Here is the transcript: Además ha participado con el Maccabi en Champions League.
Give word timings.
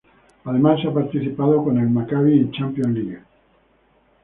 Además 0.45 0.83
ha 0.83 0.91
participado 0.91 1.63
con 1.63 1.77
el 1.77 1.87
Maccabi 1.87 2.33
en 2.39 2.51
Champions 2.51 2.87
League. 2.95 3.19